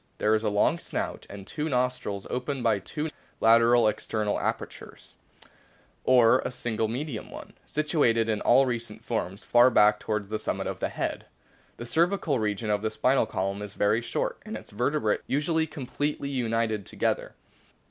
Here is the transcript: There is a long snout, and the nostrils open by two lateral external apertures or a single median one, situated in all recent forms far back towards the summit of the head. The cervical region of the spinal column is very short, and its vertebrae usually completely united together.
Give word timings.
There 0.17 0.33
is 0.33 0.41
a 0.41 0.49
long 0.49 0.79
snout, 0.79 1.27
and 1.29 1.45
the 1.45 1.63
nostrils 1.69 2.25
open 2.31 2.63
by 2.63 2.79
two 2.79 3.09
lateral 3.39 3.87
external 3.87 4.39
apertures 4.39 5.13
or 6.03 6.39
a 6.39 6.49
single 6.49 6.87
median 6.87 7.29
one, 7.29 7.53
situated 7.67 8.27
in 8.27 8.41
all 8.41 8.65
recent 8.65 9.03
forms 9.05 9.43
far 9.43 9.69
back 9.69 9.99
towards 9.99 10.29
the 10.29 10.39
summit 10.39 10.65
of 10.65 10.79
the 10.79 10.89
head. 10.89 11.27
The 11.77 11.85
cervical 11.85 12.39
region 12.39 12.71
of 12.71 12.81
the 12.81 12.89
spinal 12.89 13.27
column 13.27 13.61
is 13.61 13.75
very 13.75 14.01
short, 14.01 14.39
and 14.43 14.57
its 14.57 14.71
vertebrae 14.71 15.19
usually 15.27 15.67
completely 15.67 16.29
united 16.29 16.87
together. 16.87 17.35